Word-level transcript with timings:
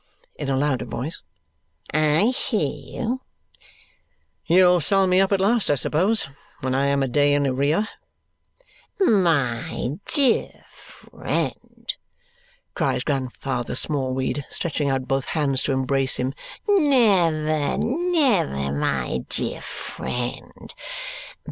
in 0.35 0.49
a 0.49 0.57
louder 0.57 0.85
voice. 0.85 1.21
"I 1.93 2.33
hear 2.35 2.67
you." 3.03 3.21
"You'll 4.47 4.81
sell 4.81 5.05
me 5.05 5.21
up 5.21 5.31
at 5.31 5.39
last, 5.39 5.69
I 5.69 5.75
suppose, 5.75 6.27
when 6.61 6.73
I 6.73 6.87
am 6.87 7.03
a 7.03 7.07
day 7.07 7.35
in 7.35 7.45
arrear." 7.45 7.87
"My 8.99 9.99
dear 10.07 10.65
friend!" 10.71 11.93
cries 12.73 13.03
Grandfather 13.03 13.75
Smallweed, 13.75 14.43
stretching 14.49 14.89
out 14.89 15.07
both 15.07 15.25
hands 15.25 15.61
to 15.63 15.71
embrace 15.71 16.15
him. 16.15 16.33
"Never! 16.67 17.77
Never, 17.77 18.71
my 18.71 19.19
dear 19.29 19.61
friend! 19.61 20.73